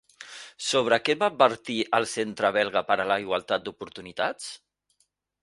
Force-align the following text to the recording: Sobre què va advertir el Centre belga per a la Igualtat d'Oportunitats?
Sobre 0.67 0.97
què 1.09 1.15
va 1.23 1.29
advertir 1.31 1.75
el 1.99 2.07
Centre 2.13 2.51
belga 2.57 2.85
per 2.89 2.99
a 3.05 3.07
la 3.13 3.19
Igualtat 3.27 3.67
d'Oportunitats? 3.69 4.51